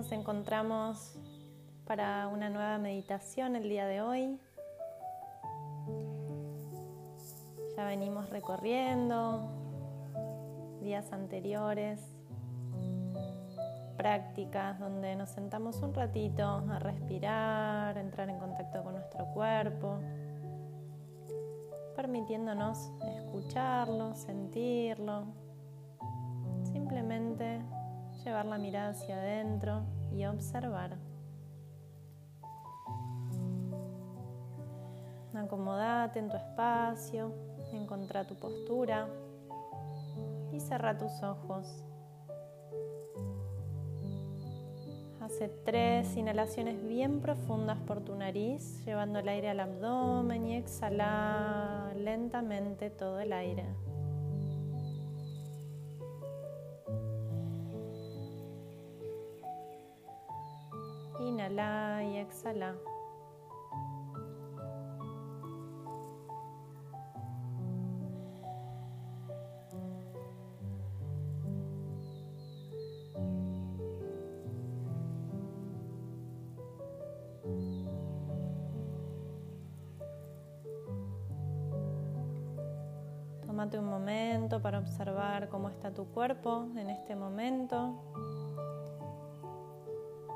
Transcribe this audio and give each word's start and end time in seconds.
Nos 0.00 0.12
encontramos 0.12 1.18
para 1.84 2.26
una 2.28 2.48
nueva 2.48 2.78
meditación 2.78 3.54
el 3.54 3.68
día 3.68 3.86
de 3.86 4.00
hoy. 4.00 4.40
Ya 7.76 7.84
venimos 7.84 8.30
recorriendo 8.30 9.42
días 10.80 11.12
anteriores, 11.12 12.00
prácticas 13.98 14.80
donde 14.80 15.14
nos 15.16 15.28
sentamos 15.28 15.82
un 15.82 15.92
ratito 15.92 16.64
a 16.70 16.78
respirar, 16.78 17.98
entrar 17.98 18.30
en 18.30 18.38
contacto 18.38 18.82
con 18.82 18.94
nuestro 18.94 19.26
cuerpo, 19.34 19.98
permitiéndonos 21.94 22.90
escucharlo, 23.18 24.14
sentirlo, 24.14 25.26
llevar 28.24 28.46
la 28.46 28.58
mirada 28.58 28.90
hacia 28.90 29.16
adentro 29.16 29.82
y 30.12 30.24
observar. 30.24 30.96
Acomodate 35.34 36.18
en 36.18 36.28
tu 36.28 36.36
espacio, 36.36 37.32
encontra 37.72 38.26
tu 38.26 38.34
postura 38.36 39.08
y 40.52 40.60
cerra 40.60 40.98
tus 40.98 41.22
ojos. 41.22 41.84
Hace 45.20 45.48
tres 45.48 46.16
inhalaciones 46.16 46.82
bien 46.82 47.20
profundas 47.20 47.78
por 47.86 48.00
tu 48.00 48.16
nariz, 48.16 48.84
llevando 48.84 49.20
el 49.20 49.28
aire 49.28 49.50
al 49.50 49.60
abdomen 49.60 50.46
y 50.46 50.56
exhala 50.56 51.92
lentamente 51.94 52.90
todo 52.90 53.20
el 53.20 53.32
aire. 53.32 53.64
Y 61.60 62.16
exhala. 62.16 62.74
Tómate 83.46 83.78
un 83.78 83.84
momento 83.84 84.62
para 84.62 84.78
observar 84.78 85.50
cómo 85.50 85.68
está 85.68 85.92
tu 85.92 86.06
cuerpo 86.06 86.68
en 86.76 86.88
este 86.88 87.14
momento 87.14 88.02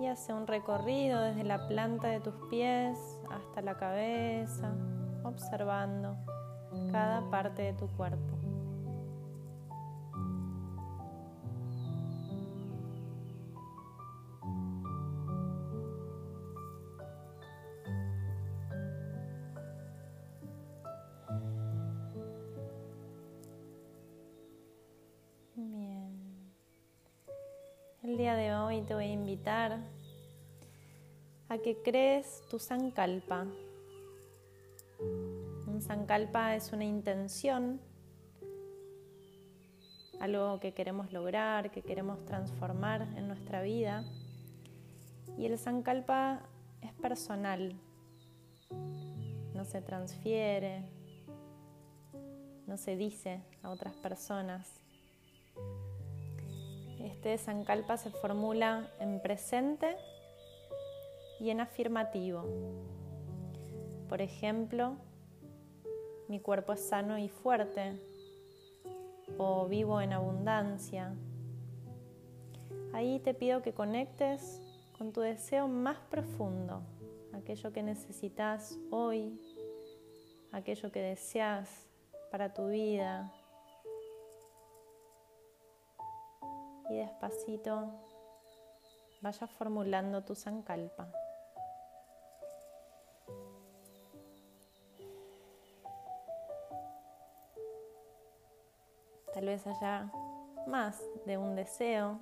y 0.00 0.06
hace 0.06 0.32
un 0.32 0.46
recorrido 0.46 1.20
desde 1.22 1.44
la 1.44 1.66
planta 1.66 2.08
de 2.08 2.20
tus 2.20 2.34
pies 2.50 2.98
hasta 3.30 3.62
la 3.62 3.76
cabeza, 3.76 4.74
observando 5.24 6.16
cada 6.92 7.28
parte 7.30 7.62
de 7.62 7.72
tu 7.72 7.88
cuerpo. 7.96 8.36
El 28.16 28.22
día 28.22 28.34
de 28.34 28.54
hoy 28.54 28.80
te 28.80 28.94
voy 28.94 29.04
a 29.04 29.12
invitar 29.12 29.78
a 31.50 31.58
que 31.58 31.82
crees 31.82 32.42
tu 32.48 32.58
sankalpa. 32.58 33.46
Un 35.66 35.82
sankalpa 35.82 36.54
es 36.54 36.72
una 36.72 36.86
intención, 36.86 37.78
algo 40.18 40.58
que 40.60 40.72
queremos 40.72 41.12
lograr, 41.12 41.70
que 41.70 41.82
queremos 41.82 42.24
transformar 42.24 43.02
en 43.18 43.28
nuestra 43.28 43.60
vida. 43.60 44.02
Y 45.36 45.44
el 45.44 45.58
sankalpa 45.58 46.40
es 46.80 46.94
personal, 46.94 47.78
no 49.54 49.66
se 49.66 49.82
transfiere, 49.82 50.88
no 52.66 52.78
se 52.78 52.96
dice 52.96 53.42
a 53.62 53.68
otras 53.68 53.94
personas. 53.96 54.80
Este 56.98 57.36
sankalpa 57.38 57.96
se 57.96 58.10
formula 58.10 58.90
en 59.00 59.20
presente 59.20 59.96
y 61.38 61.50
en 61.50 61.60
afirmativo. 61.60 62.44
Por 64.08 64.22
ejemplo, 64.22 64.96
mi 66.28 66.40
cuerpo 66.40 66.72
es 66.72 66.80
sano 66.80 67.18
y 67.18 67.28
fuerte 67.28 68.00
o 69.38 69.66
vivo 69.66 70.00
en 70.00 70.12
abundancia. 70.12 71.14
Ahí 72.92 73.20
te 73.20 73.34
pido 73.34 73.62
que 73.62 73.74
conectes 73.74 74.62
con 74.96 75.12
tu 75.12 75.20
deseo 75.20 75.68
más 75.68 75.98
profundo, 76.10 76.82
aquello 77.34 77.72
que 77.72 77.82
necesitas 77.82 78.78
hoy, 78.90 79.38
aquello 80.52 80.90
que 80.90 81.00
deseas 81.00 81.86
para 82.30 82.54
tu 82.54 82.68
vida. 82.68 83.32
Y 86.88 86.96
despacito 86.96 87.90
vaya 89.20 89.46
formulando 89.46 90.22
tu 90.22 90.34
sankalpa. 90.34 91.08
Tal 99.34 99.44
vez 99.44 99.66
haya 99.66 100.10
más 100.66 101.02
de 101.26 101.36
un 101.36 101.56
deseo, 101.56 102.18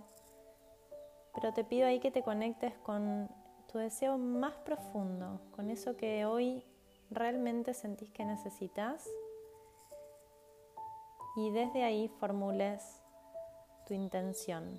pero 1.34 1.52
te 1.52 1.62
pido 1.62 1.86
ahí 1.86 2.00
que 2.00 2.10
te 2.10 2.22
conectes 2.22 2.74
con 2.78 3.28
tu 3.70 3.78
deseo 3.78 4.18
más 4.18 4.54
profundo, 4.54 5.40
con 5.54 5.70
eso 5.70 5.96
que 5.96 6.26
hoy 6.26 6.64
realmente 7.10 7.74
sentís 7.74 8.10
que 8.10 8.24
necesitas 8.24 9.08
y 11.36 11.50
desde 11.50 11.84
ahí 11.84 12.08
formules 12.08 13.03
tu 13.86 13.94
intención. 13.94 14.78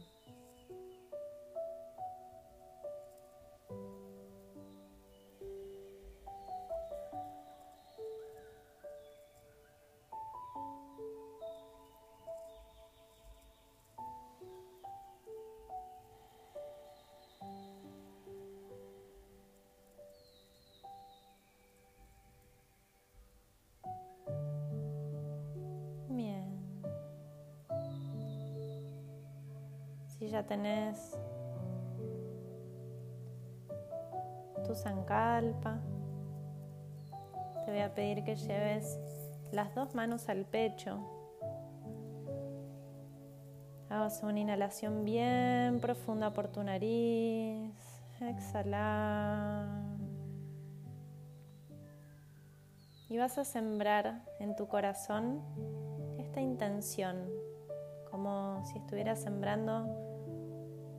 Ya 30.35 30.43
tenés 30.43 31.17
tu 34.67 34.75
sankalpa, 34.75 35.79
te 37.63 37.71
voy 37.71 37.79
a 37.79 37.95
pedir 37.95 38.25
que 38.25 38.35
lleves 38.35 38.99
las 39.53 39.73
dos 39.73 39.95
manos 39.95 40.27
al 40.27 40.43
pecho. 40.43 40.99
Hagas 43.89 44.21
una 44.23 44.41
inhalación 44.41 45.05
bien 45.05 45.79
profunda 45.79 46.33
por 46.33 46.49
tu 46.49 46.61
nariz. 46.63 47.71
Exhala. 48.19 49.69
Y 53.07 53.17
vas 53.17 53.37
a 53.37 53.45
sembrar 53.45 54.25
en 54.41 54.57
tu 54.57 54.67
corazón 54.67 55.41
esta 56.17 56.41
intención, 56.41 57.29
como 58.11 58.61
si 58.65 58.79
estuvieras 58.79 59.21
sembrando 59.21 60.14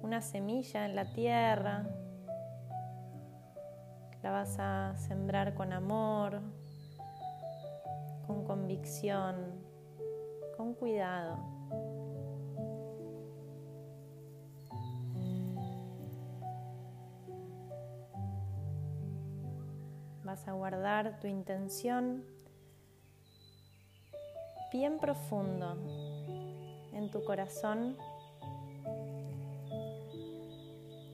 una 0.06 0.23
semilla 0.23 0.87
en 0.87 0.94
la 0.94 1.12
tierra. 1.12 1.85
La 4.23 4.31
vas 4.31 4.56
a 4.61 4.94
sembrar 4.97 5.55
con 5.55 5.73
amor, 5.73 6.41
con 8.25 8.44
convicción, 8.44 9.35
con 10.56 10.75
cuidado. 10.75 11.38
Vas 20.23 20.47
a 20.47 20.52
guardar 20.52 21.19
tu 21.19 21.26
intención 21.26 22.25
bien 24.70 25.00
profundo 25.00 25.76
en 26.93 27.11
tu 27.11 27.25
corazón 27.25 27.97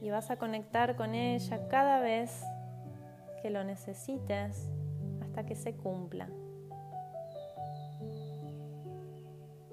y 0.03 0.11
vas 0.11 0.31
a 0.31 0.37
conectar 0.37 0.97
con 0.97 1.15
ella 1.15 1.69
cada 1.69 2.01
vez 2.01 2.45
que 3.41 3.51
lo 3.51 3.63
necesites 3.63 4.69
hasta 5.23 5.47
que 5.47 5.55
se 5.55 5.77
cumpla. 5.77 6.29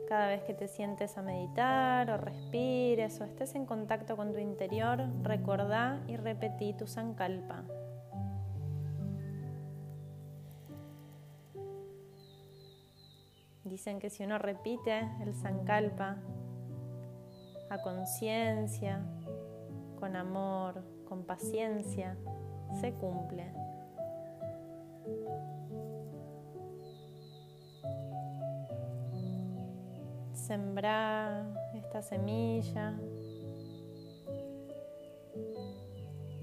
Cada 0.08 0.28
vez 0.28 0.44
que 0.44 0.54
te 0.54 0.68
sientes 0.68 1.18
a 1.18 1.24
meditar 1.24 2.10
o 2.12 2.18
respires 2.18 3.20
o 3.20 3.26
estés 3.26 3.56
en 3.56 3.66
contacto 3.66 4.16
con 4.16 4.32
tu 4.32 4.40
interior, 4.40 5.04
recordá 5.24 6.02
y 6.08 6.16
repetí 6.16 6.74
tu 6.74 6.88
sankalpa. 6.88 7.64
Dicen 13.64 14.00
que 14.00 14.10
si 14.10 14.24
uno 14.24 14.38
repite 14.40 15.08
el 15.22 15.36
sankalpa 15.36 16.18
a 17.70 17.82
conciencia, 17.84 19.04
con 20.00 20.16
amor, 20.16 20.84
con 21.08 21.24
paciencia, 21.24 22.18
se 22.80 22.94
cumple. 22.94 23.52
Sembrar 30.34 31.46
esta 31.76 32.02
semilla 32.02 32.98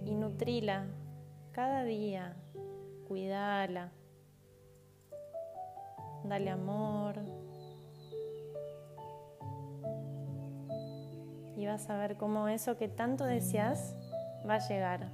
y 0.04 0.14
nutrila 0.14 0.86
cada 1.52 1.84
día, 1.84 2.36
cuidala, 3.08 3.92
dale 6.24 6.50
amor. 6.50 7.45
Y 11.56 11.66
vas 11.66 11.88
a 11.88 11.96
ver 11.96 12.16
cómo 12.16 12.48
eso 12.48 12.76
que 12.76 12.88
tanto 12.88 13.24
deseas 13.24 13.96
va 14.48 14.56
a 14.56 14.68
llegar. 14.68 15.10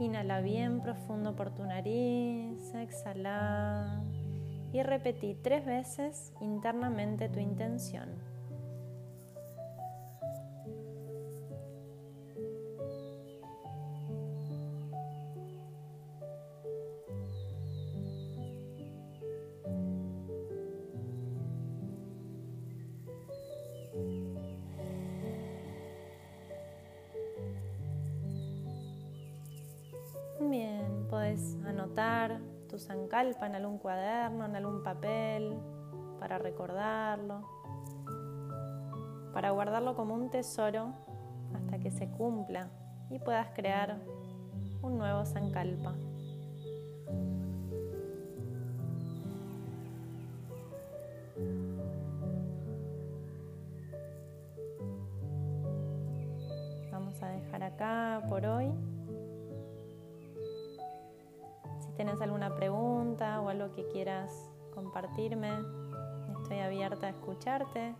Inhala 0.00 0.40
bien 0.40 0.80
profundo 0.80 1.36
por 1.36 1.54
tu 1.54 1.64
nariz, 1.64 2.74
exhala 2.74 4.02
y 4.72 4.82
repetí 4.82 5.36
tres 5.40 5.64
veces 5.64 6.32
internamente 6.40 7.28
tu 7.28 7.38
intención. 7.38 8.33
Puedes 31.14 31.56
anotar 31.64 32.40
tu 32.68 32.76
sankalpa 32.76 33.46
en 33.46 33.54
algún 33.54 33.78
cuaderno, 33.78 34.46
en 34.46 34.56
algún 34.56 34.82
papel, 34.82 35.56
para 36.18 36.38
recordarlo, 36.38 37.48
para 39.32 39.50
guardarlo 39.50 39.94
como 39.94 40.12
un 40.14 40.28
tesoro 40.28 40.92
hasta 41.54 41.78
que 41.78 41.92
se 41.92 42.08
cumpla 42.08 42.68
y 43.10 43.20
puedas 43.20 43.46
crear 43.54 43.96
un 44.82 44.98
nuevo 44.98 45.24
sankalpa. 45.24 45.94
Vamos 56.90 57.22
a 57.22 57.28
dejar 57.28 57.62
acá 57.62 58.20
por 58.28 58.44
hoy. 58.46 58.72
Tienes 61.96 62.20
alguna 62.20 62.54
pregunta 62.54 63.40
o 63.40 63.48
algo 63.48 63.70
que 63.72 63.86
quieras 63.88 64.50
compartirme, 64.74 65.50
estoy 66.42 66.58
abierta 66.58 67.06
a 67.06 67.10
escucharte. 67.10 67.94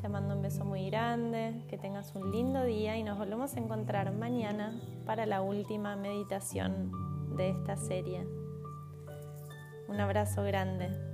Te 0.00 0.08
mando 0.08 0.36
un 0.36 0.42
beso 0.42 0.64
muy 0.64 0.88
grande, 0.88 1.64
que 1.68 1.78
tengas 1.78 2.14
un 2.14 2.30
lindo 2.30 2.62
día 2.62 2.96
y 2.96 3.02
nos 3.02 3.18
volvemos 3.18 3.56
a 3.56 3.58
encontrar 3.58 4.12
mañana 4.12 4.80
para 5.04 5.26
la 5.26 5.42
última 5.42 5.96
meditación 5.96 6.92
de 7.36 7.50
esta 7.50 7.76
serie. 7.76 8.26
Un 9.88 10.00
abrazo 10.00 10.42
grande. 10.42 11.05